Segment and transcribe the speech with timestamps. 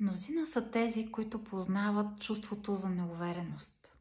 [0.00, 3.92] Мнозина са тези, които познават чувството за неувереност.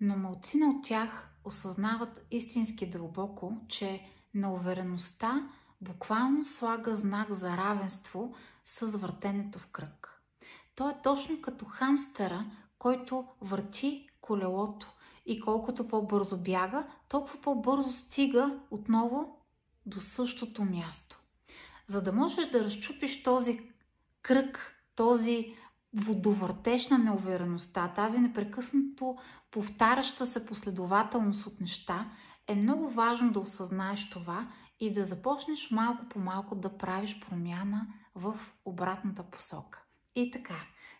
[0.00, 5.48] Но малцина от тях осъзнават истински дълбоко, че неувереността
[5.80, 10.22] буквално слага знак за равенство с въртенето в кръг.
[10.74, 14.92] То е точно като хамстера, който върти колелото
[15.26, 19.36] и колкото по-бързо бяга, толкова по-бързо стига отново
[19.86, 21.20] до същото място.
[21.86, 23.60] За да можеш да разчупиш този
[24.22, 25.54] кръг този
[25.92, 29.16] водовъртеж на неувереността, тази непрекъснато
[29.50, 32.10] повтаряща се последователност от неща,
[32.46, 37.86] е много важно да осъзнаеш това и да започнеш малко по малко да правиш промяна
[38.14, 39.82] в обратната посока.
[40.14, 40.56] И така,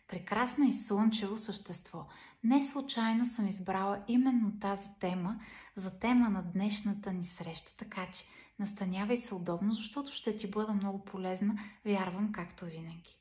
[0.08, 2.06] прекрасно и слънчево същество.
[2.44, 5.40] Не случайно съм избрала именно тази тема
[5.76, 8.24] за тема на днешната ни среща, така че
[8.58, 13.19] настанявай се удобно, защото ще ти бъда много полезна, вярвам, както винаги.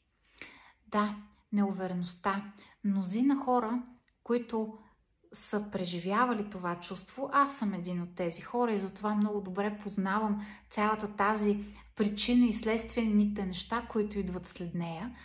[0.92, 1.16] Да,
[1.52, 2.54] неувереността.
[2.84, 3.84] Мнозина хора,
[4.23, 4.78] които
[5.34, 10.46] са преживявали това чувство, аз съм един от тези хора и затова много добре познавам
[10.70, 11.64] цялата тази
[11.96, 15.16] причина и следствените неща, които идват след нея.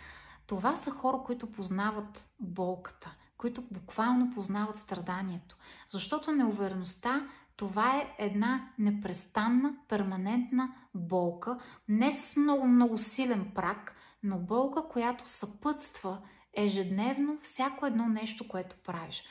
[0.47, 5.57] Това са хора, които познават болката, които буквално познават страданието.
[5.89, 14.87] Защото неувереността това е една непрестанна, перманентна болка, не с много-много силен прак, но болка,
[14.87, 16.21] която съпътства
[16.53, 19.23] ежедневно всяко едно нещо, което правиш.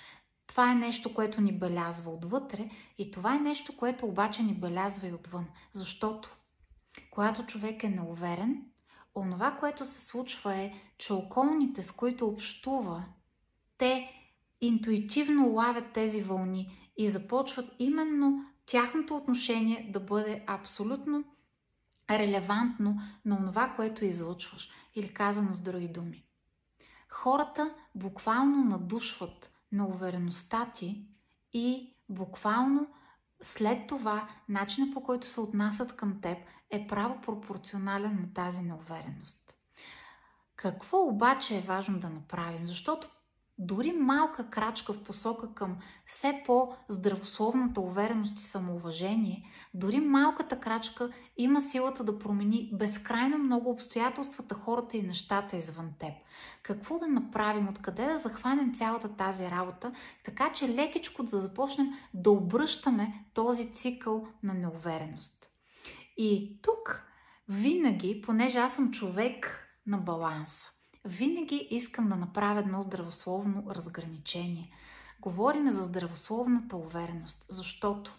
[0.46, 5.08] Това е нещо, което ни белязва отвътре и това е нещо, което обаче ни белязва
[5.08, 5.46] и отвън.
[5.72, 6.36] Защото,
[7.10, 8.62] когато човек е неуверен,
[9.14, 13.04] онова, което се случва е, че околните, с които общува,
[13.78, 14.10] те
[14.60, 21.24] интуитивно лавят тези вълни и започват именно тяхното отношение да бъде абсолютно
[22.10, 24.70] релевантно на това, което излъчваш.
[24.94, 26.24] Или казано с други думи.
[27.08, 31.06] Хората буквално надушват на увереността ти
[31.52, 32.86] и буквално
[33.42, 36.38] след това начинът по който се отнасят към теб
[36.70, 39.56] е право пропорционален на тази неувереност.
[40.56, 42.66] Какво обаче е важно да направим?
[42.66, 43.08] Защото
[43.58, 45.76] дори малка крачка в посока към
[46.06, 54.54] все по-здравословната увереност и самоуважение, дори малката крачка има силата да промени безкрайно много обстоятелствата,
[54.54, 56.12] хората и нещата извън теб.
[56.62, 59.92] Какво да направим, откъде да захванем цялата тази работа,
[60.24, 65.50] така че лекичко да започнем да обръщаме този цикъл на неувереност.
[66.16, 67.06] И тук
[67.48, 70.68] винаги, понеже аз съм човек на баланса,
[71.04, 74.70] винаги искам да направя едно здравословно разграничение.
[75.20, 78.14] Говорим за здравословната увереност, защото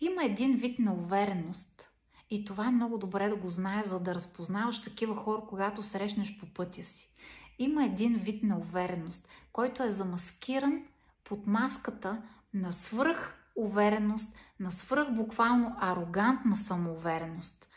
[0.00, 1.90] има един вид на увереност
[2.30, 6.38] и това е много добре да го знаеш, за да разпознаваш такива хора, когато срещнеш
[6.38, 7.10] по пътя си.
[7.58, 10.82] Има един вид на увереност, който е замаскиран
[11.24, 12.22] под маската
[12.54, 17.68] на свръх увереност, на свръх буквално арогантна самоувереност.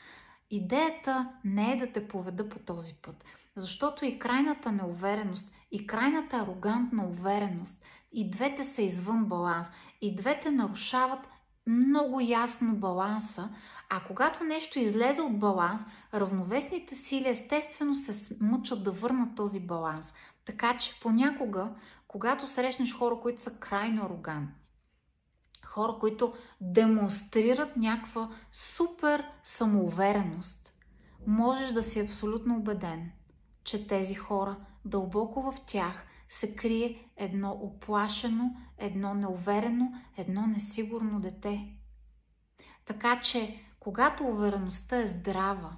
[0.50, 3.26] Идеята не е да те поведа по този път.
[3.56, 9.68] Защото и крайната неувереност, и крайната арогантна увереност, и двете са извън баланс,
[10.02, 11.28] и двете нарушават
[11.68, 13.50] много ясно баланса,
[13.90, 15.82] а когато нещо излезе от баланс,
[16.14, 20.14] равновесните сили естествено се мъчат да върнат този баланс.
[20.46, 21.70] Така че понякога,
[22.08, 24.54] когато срещнеш хора, които са крайно арогантни,
[25.80, 30.74] хора, които демонстрират някаква супер самоувереност,
[31.28, 33.12] можеш да си абсолютно убеден–
[33.64, 41.76] че тези хора, дълбоко в тях, се крие едно оплашено, едно неуверено, едно несигурно дете.
[42.86, 45.78] Така че, когато увереността е здрава,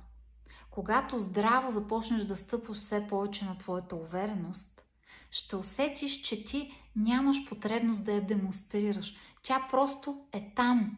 [0.69, 4.85] когато здраво започнеш да стъпваш все повече на твоята увереност,
[5.31, 9.15] ще усетиш, че ти нямаш потребност да я демонстрираш.
[9.43, 10.97] Тя просто е там.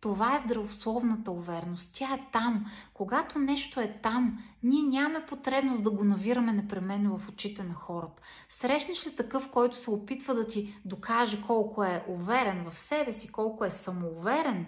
[0.00, 1.94] Това е здравословната увереност.
[1.94, 2.66] Тя е там.
[2.94, 8.22] Когато нещо е там, ние нямаме потребност да го навираме непременно в очите на хората.
[8.48, 13.32] Срещнеш ли такъв, който се опитва да ти докаже колко е уверен в себе си,
[13.32, 14.66] колко е самоуверен,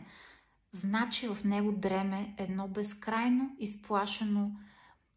[0.72, 4.50] значи в него дреме едно безкрайно изплашено,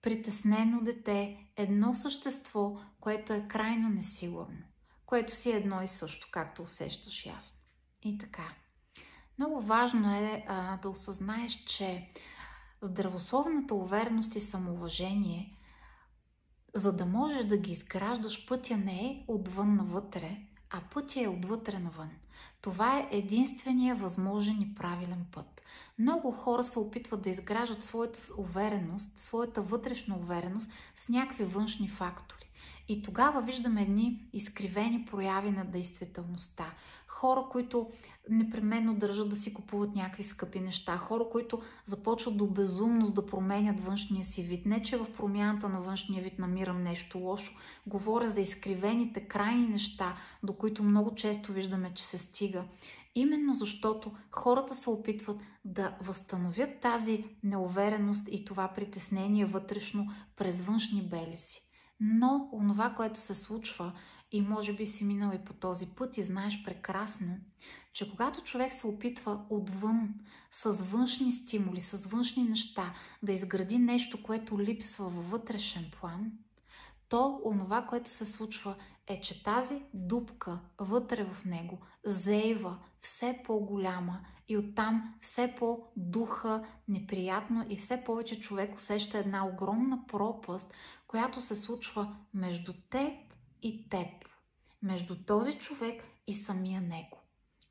[0.01, 4.63] притеснено дете, едно същество, което е крайно несигурно,
[5.05, 7.59] което си е едно и също, както усещаш ясно.
[8.03, 8.53] И така.
[9.37, 12.09] Много важно е а, да осъзнаеш, че
[12.81, 15.55] здравословната увереност и самоуважение,
[16.73, 20.37] за да можеш да ги изграждаш, пътя не е отвън навътре,
[20.69, 22.09] а пътя е отвътре навън.
[22.61, 25.61] Това е единствения възможен и правилен път.
[25.99, 32.48] Много хора се опитват да изграждат своята увереност, своята вътрешна увереност с някакви външни фактори.
[32.87, 36.73] И тогава виждаме едни изкривени прояви на действителността.
[37.07, 37.89] Хора, които
[38.29, 40.97] непременно държат да си купуват някакви скъпи неща.
[40.97, 44.65] Хора, които започват до безумност да променят външния си вид.
[44.65, 47.53] Не, че в промяната на външния вид намирам нещо лошо.
[47.87, 52.63] Говоря за изкривените крайни неща, до които много често виждаме, че се стига.
[53.15, 61.01] Именно защото хората се опитват да възстановят тази неувереност и това притеснение вътрешно през външни
[61.01, 61.68] белеси.
[61.99, 63.93] Но онова, което се случва,
[64.31, 67.37] и може би си минал и по този път и знаеш прекрасно,
[67.93, 70.13] че когато човек се опитва отвън,
[70.51, 72.93] с външни стимули, с външни неща,
[73.23, 76.31] да изгради нещо, което липсва във вътрешен план,
[77.09, 78.75] то онова, което се случва
[79.07, 84.19] е, че тази дупка вътре в него заева все по-голяма
[84.49, 90.73] и оттам все по-духа, неприятно и все повече човек усеща една огромна пропаст,
[91.07, 93.13] която се случва между теб
[93.61, 94.07] и теб.
[94.81, 97.17] Между този човек и самия него.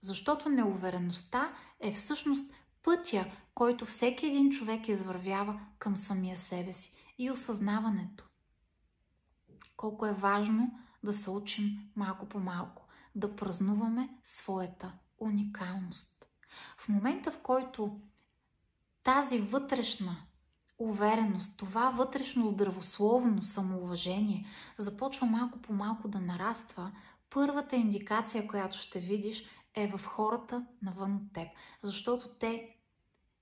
[0.01, 7.31] Защото неувереността е всъщност пътя, който всеки един човек извървява към самия себе си и
[7.31, 8.25] осъзнаването.
[9.77, 16.18] Колко е важно да се учим малко по малко, да празнуваме своята уникалност.
[16.79, 18.01] В момента, в който
[19.03, 20.17] тази вътрешна
[20.79, 24.47] увереност, това вътрешно здравословно самоуважение
[24.79, 26.93] започва малко по малко да нараства,
[27.31, 31.49] първата индикация, която ще видиш е в хората навън от теб.
[31.83, 32.78] Защото те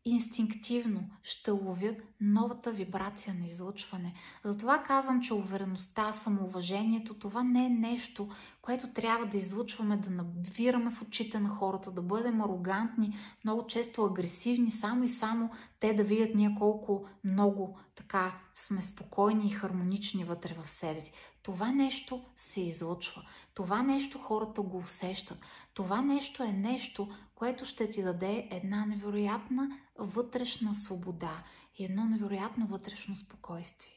[0.06, 4.14] инстинктивно ще ловят новата вибрация на излъчване.
[4.44, 8.28] Затова казвам, че увереността, самоуважението, това не е нещо,
[8.62, 14.04] което трябва да излъчваме, да навираме в очите на хората, да бъдем арогантни, много често
[14.04, 15.50] агресивни, само и само
[15.80, 21.12] те да видят ние колко много така сме спокойни и хармонични вътре в себе си.
[21.46, 23.22] Това нещо се излъчва.
[23.54, 25.38] Това нещо хората го усещат.
[25.74, 31.44] Това нещо е нещо, което ще ти даде една невероятна вътрешна свобода
[31.78, 33.92] и едно невероятно вътрешно спокойствие.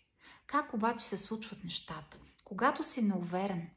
[0.47, 2.17] Как обаче се случват нещата?
[2.43, 3.69] Когато си неуверен,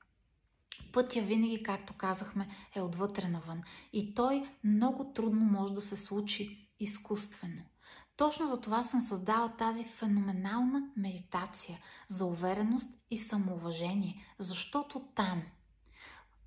[0.93, 3.63] пътя винаги, както казахме, е отвътре навън.
[3.93, 7.63] И той много трудно може да се случи изкуствено.
[8.17, 11.79] Точно за това съм създала тази феноменална медитация
[12.09, 15.43] за увереност и самоуважение, защото там,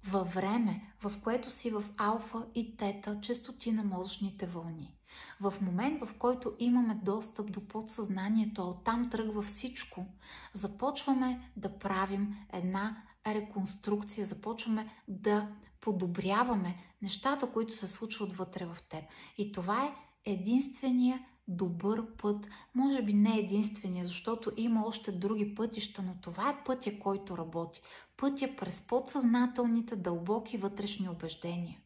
[0.03, 4.95] във време, в което си в алфа и тета частоти на мозъчните вълни,
[5.41, 10.06] в момент, в който имаме достъп до подсъзнанието, а оттам тръгва всичко,
[10.53, 15.47] започваме да правим една реконструкция, започваме да
[15.81, 19.03] подобряваме нещата, които се случват вътре в теб.
[19.38, 19.95] И това е
[20.25, 22.50] единствения добър път.
[22.75, 27.81] Може би не единствения, защото има още други пътища, но това е пътя, който работи.
[28.18, 31.80] Пътя през подсъзнателните дълбоки вътрешни убеждения.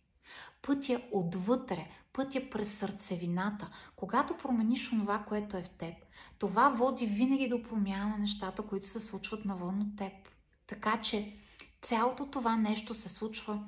[0.61, 3.69] Пътя отвътре, пътя през сърцевината.
[3.95, 5.94] Когато промениш онова, което е в теб,
[6.39, 10.13] това води винаги до промяна на нещата, които се случват навън от теб.
[10.67, 11.33] Така че
[11.81, 13.63] цялото това нещо се случва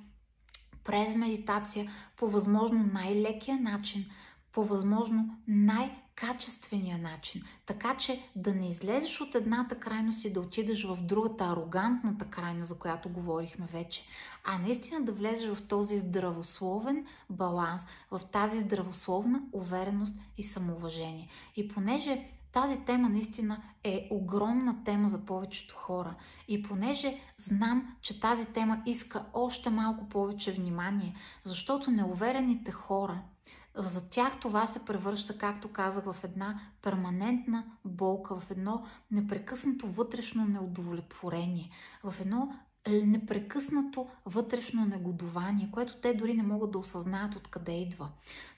[0.84, 4.06] през медитация по възможно най-лекия начин,
[4.54, 7.42] по възможно най-качествения начин.
[7.66, 12.70] Така че да не излезеш от едната крайност и да отидеш в другата арогантната крайност,
[12.70, 14.02] за която говорихме вече,
[14.44, 21.28] а наистина да влезеш в този здравословен баланс, в тази здравословна увереност и самоуважение.
[21.56, 26.16] И понеже тази тема наистина е огромна тема за повечето хора.
[26.48, 33.22] И понеже знам, че тази тема иска още малко повече внимание, защото неуверените хора
[33.76, 40.46] за тях това се превръща, както казах, в една перманентна болка, в едно непрекъснато вътрешно
[40.46, 41.72] неудовлетворение,
[42.04, 42.54] в едно
[42.88, 48.10] непрекъснато вътрешно негодование, което те дори не могат да осъзнаят откъде идва.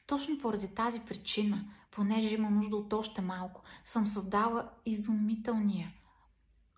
[0.08, 5.94] Точно поради тази причина, понеже има нужда от още малко, съм създала изумителния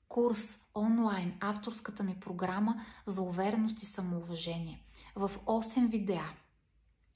[0.08, 4.82] курс онлайн, авторската ми програма за увереност и самоуважение
[5.16, 6.30] в 8 видеа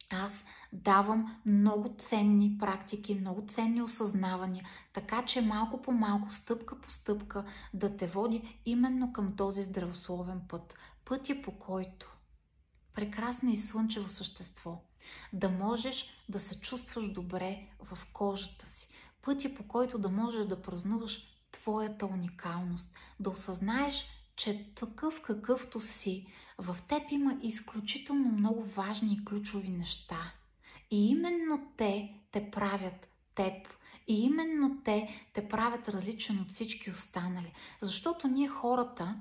[0.10, 6.92] аз давам много ценни практики, много ценни осъзнавания, така че малко по малко, стъпка по
[6.92, 10.76] стъпка да те води именно към този здравословен път.
[11.06, 12.18] Пътя по който
[12.94, 14.82] прекрасно и слънчево същество,
[15.34, 18.88] да можеш да се чувстваш добре в кожата си.
[19.22, 24.06] Пътя по който да можеш да празнуваш твоята уникалност, да осъзнаеш,
[24.40, 26.28] че такъв какъвто си,
[26.58, 30.34] в теб има изключително много важни и ключови неща.
[30.92, 33.68] И именно те те правят теб.
[34.08, 37.54] И именно те те правят различен от всички останали.
[37.82, 39.16] Защото ние хората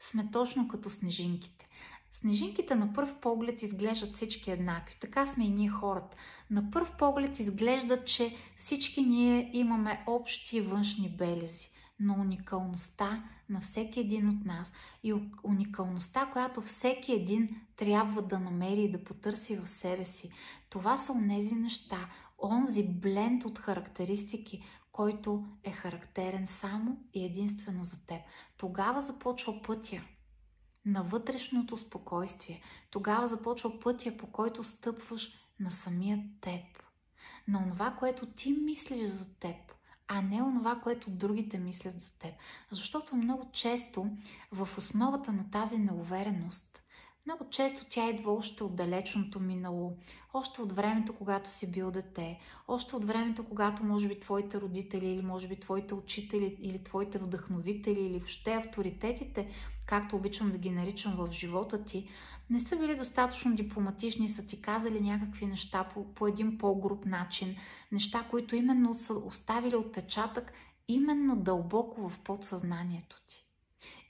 [0.00, 1.68] сме точно като снежинките.
[2.12, 4.96] Снежинките на пръв поглед изглеждат всички еднакви.
[5.00, 6.16] Така сме и ние хората.
[6.50, 11.68] На пръв поглед изглежда, че всички ние имаме общи външни белези.
[12.00, 18.82] Но уникалността на всеки един от нас и уникалността, която всеки един трябва да намери
[18.82, 20.30] и да потърси в себе си,
[20.70, 22.10] това са онези неща,
[22.42, 28.20] онзи бленд от характеристики, който е характерен само и единствено за теб.
[28.56, 30.02] Тогава започва пътя
[30.86, 32.62] на вътрешното спокойствие.
[32.90, 36.64] Тогава започва пътя, по който стъпваш на самия теб.
[37.48, 39.67] На това, което ти мислиш за теб,
[40.08, 42.34] а не онова, което другите мислят за теб.
[42.70, 44.06] Защото много често
[44.52, 46.82] в основата на тази неувереност
[47.28, 49.96] много често тя идва още от далечното минало,
[50.34, 55.06] още от времето, когато си бил дете, още от времето, когато може би твоите родители
[55.06, 59.48] или може би твоите учители или твоите вдъхновители или въобще авторитетите,
[59.86, 62.08] както обичам да ги наричам в живота ти,
[62.50, 67.56] не са били достатъчно дипломатични са ти казали някакви неща по, по един по-груп начин,
[67.92, 70.52] неща, които именно са оставили отпечатък
[70.88, 73.46] именно дълбоко в подсъзнанието ти.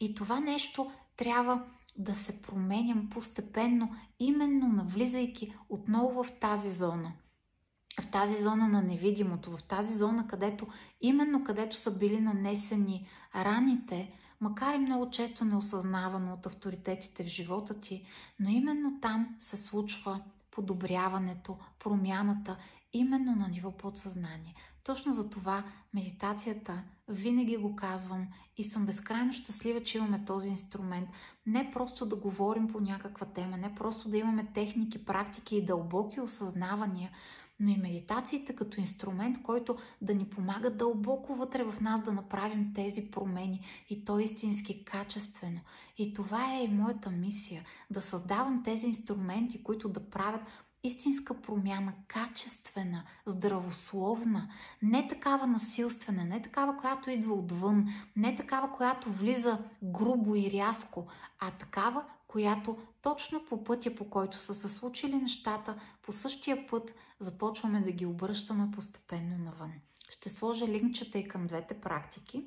[0.00, 1.64] И това нещо трябва
[1.96, 7.12] да се променям постепенно, именно навлизайки отново в тази зона.
[8.00, 10.66] В тази зона на невидимото, в тази зона, където
[11.00, 17.80] именно където са били нанесени раните, макар и много често неосъзнавано от авторитетите в живота
[17.80, 18.04] ти,
[18.40, 22.56] но именно там се случва подобряването, промяната,
[22.92, 24.54] именно на ниво подсъзнание.
[24.84, 25.64] Точно за това
[25.94, 31.08] медитацията, винаги го казвам и съм безкрайно щастлива, че имаме този инструмент.
[31.46, 36.20] Не просто да говорим по някаква тема, не просто да имаме техники, практики и дълбоки
[36.20, 37.10] осъзнавания,
[37.60, 42.72] но и медитациите като инструмент, който да ни помага дълбоко вътре в нас да направим
[42.74, 45.60] тези промени и то истински качествено.
[45.98, 50.42] И това е и моята мисия да създавам тези инструменти, които да правят
[50.82, 54.48] истинска промяна, качествена, здравословна,
[54.82, 61.06] не такава насилствена, не такава, която идва отвън, не такава, която влиза грубо и рязко,
[61.38, 66.94] а такава, която точно по пътя, по който са се случили нещата, по същия път
[67.20, 69.72] започваме да ги обръщаме постепенно навън.
[70.10, 72.44] Ще сложа линкчета и към двете практики.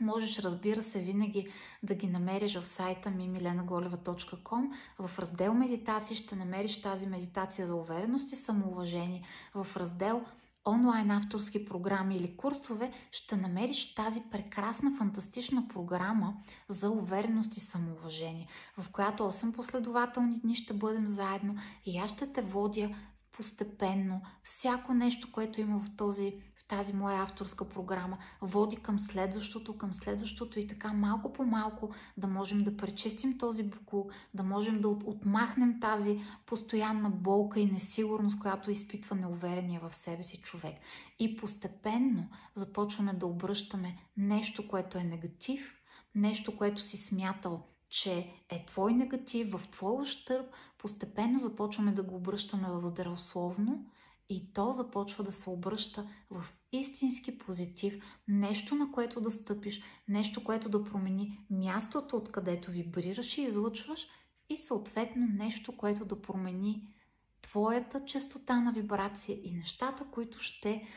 [0.00, 4.70] Можеш, разбира се, винаги да ги намериш в сайта ми milenagoleva.com.
[4.98, 9.24] В раздел медитации ще намериш тази медитация за увереност и самоуважение.
[9.54, 10.24] В раздел
[10.66, 16.34] онлайн авторски програми или курсове ще намериш тази прекрасна, фантастична програма
[16.68, 21.56] за увереност и самоуважение, в която 8 последователни дни ще бъдем заедно
[21.86, 22.96] и аз ще те водя
[23.38, 29.78] постепенно всяко нещо, което има в, този, в тази моя авторска програма, води към следващото,
[29.78, 34.80] към следващото и така малко по малко да можем да пречистим този букул, да можем
[34.80, 40.74] да отмахнем тази постоянна болка и несигурност, която изпитва неуверение в себе си човек.
[41.18, 45.74] И постепенно започваме да обръщаме нещо, което е негатив,
[46.14, 50.46] нещо, което си смятал че е твой негатив, в твой ущърб,
[50.78, 53.86] постепенно започваме да го обръщаме в здравословно
[54.28, 60.44] и то започва да се обръща в истински позитив, нещо на което да стъпиш, нещо,
[60.44, 64.06] което да промени мястото, откъдето вибрираш и излъчваш
[64.48, 66.94] и съответно нещо, което да промени
[67.42, 70.88] твоята частота на вибрация и нещата, които ще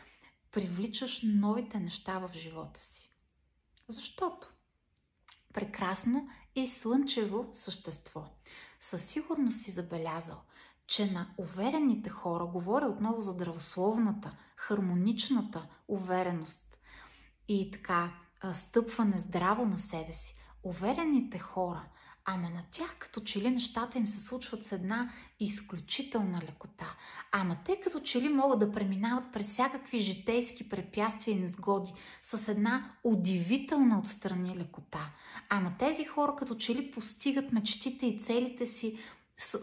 [0.52, 3.12] привличаш новите неща в живота си.
[3.88, 4.48] Защото
[5.54, 8.26] прекрасно и слънчево същество.
[8.82, 10.42] Със сигурност си забелязал,
[10.88, 16.78] че на уверените хора, говоря отново за здравословната, хармоничната увереност
[17.48, 18.14] и така
[18.54, 21.86] стъпване здраво на себе си, уверените хора–
[22.26, 26.96] Ама на тях като че ли нещата им се случват с една изключителна лекота.
[27.32, 32.48] Ама те като че ли могат да преминават през всякакви житейски препятствия и незгоди с
[32.48, 35.12] една удивителна отстрани лекота.
[35.50, 39.00] Ама тези хора като че ли постигат мечтите и целите си
[39.38, 39.60] с,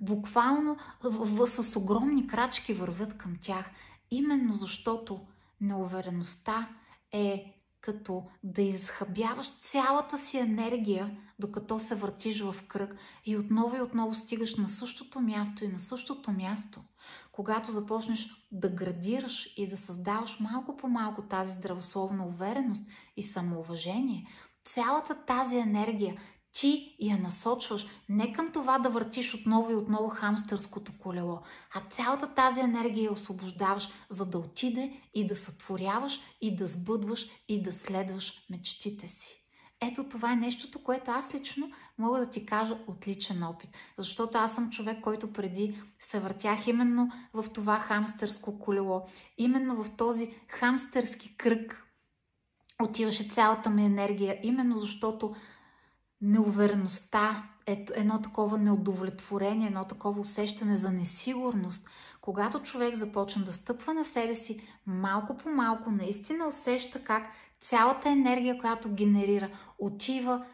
[0.00, 3.70] буквално в, в, с огромни крачки вървят към тях.
[4.10, 5.20] Именно защото
[5.60, 6.68] неувереността
[7.12, 7.55] е
[7.86, 14.14] като да изхъбяваш цялата си енергия, докато се въртиш в кръг и отново и отново
[14.14, 16.80] стигаш на същото място и на същото място.
[17.32, 24.28] Когато започнеш да градираш и да създаваш малко по малко тази здравословна увереност и самоуважение,
[24.64, 26.16] цялата тази енергия
[26.60, 31.40] ти я насочваш не към това да въртиш отново и отново хамстърското колело,
[31.74, 37.28] а цялата тази енергия я освобождаваш, за да отиде и да сътворяваш, и да сбъдваш,
[37.48, 39.36] и да следваш мечтите си.
[39.80, 43.70] Ето това е нещото, което аз лично мога да ти кажа отличен опит.
[43.98, 49.02] Защото аз съм човек, който преди се въртях именно в това хамстърско колело,
[49.38, 51.82] именно в този хамстърски кръг
[52.82, 55.34] отиваше цялата ми енергия, именно защото
[56.20, 57.50] неувереността,
[57.94, 61.88] едно такова неудовлетворение, едно такова усещане за несигурност,
[62.20, 67.28] когато човек започне да стъпва на себе си, малко по малко наистина усеща как
[67.60, 70.44] цялата енергия, която генерира, отива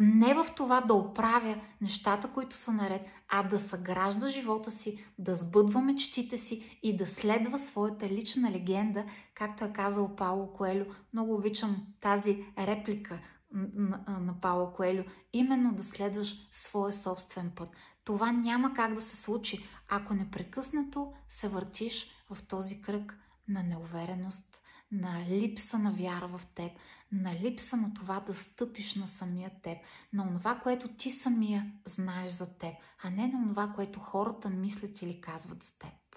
[0.00, 5.34] не в това да оправя нещата, които са наред, а да съгражда живота си, да
[5.34, 10.84] сбъдва мечтите си и да следва своята лична легенда, както е казал Пауло Коелю.
[11.12, 13.18] Много обичам тази реплика,
[13.52, 17.68] на, Пауло Коелю, именно да следваш своя собствен път.
[18.04, 24.62] Това няма как да се случи, ако непрекъснато се въртиш в този кръг на неувереност,
[24.92, 26.72] на липса на вяра в теб,
[27.12, 29.78] на липса на това да стъпиш на самия теб,
[30.12, 35.02] на това, което ти самия знаеш за теб, а не на това, което хората мислят
[35.02, 36.07] или казват за теб.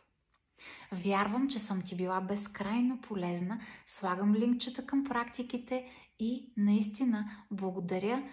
[0.92, 3.60] Вярвам, че съм ти била безкрайно полезна.
[3.88, 5.86] Слагам линкчета към практиките
[6.20, 8.24] и наистина благодаря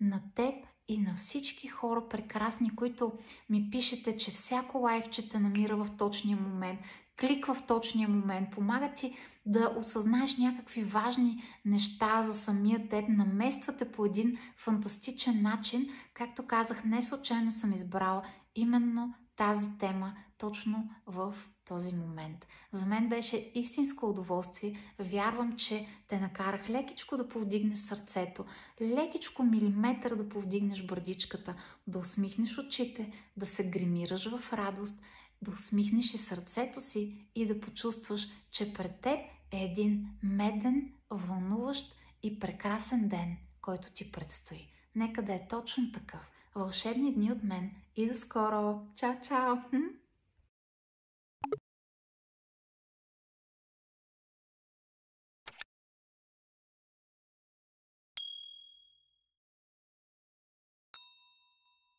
[0.00, 0.54] на теб
[0.88, 3.12] и на всички хора прекрасни, които
[3.50, 6.80] ми пишете, че всяко лайфче те намира в точния момент,
[7.20, 13.92] кликва в точния момент, помага ти да осъзнаеш някакви важни неща за самия теб, намествате
[13.92, 15.88] по един фантастичен начин.
[16.14, 18.22] Както казах, не случайно съм избрала
[18.54, 22.46] именно тази тема точно в този момент.
[22.72, 24.78] За мен беше истинско удоволствие.
[24.98, 28.44] Вярвам, че те накарах лекичко да повдигнеш сърцето,
[28.80, 31.54] лекичко милиметър да повдигнеш бърдичката,
[31.86, 35.02] да усмихнеш очите, да се гримираш в радост,
[35.42, 39.18] да усмихнеш и сърцето си и да почувстваш, че пред теб
[39.50, 44.68] е един меден, вълнуващ и прекрасен ден, който ти предстои.
[44.94, 46.30] Нека да е точно такъв.
[46.54, 48.80] Вълшебни дни от мен и до скоро!
[48.96, 49.58] Чао, чао!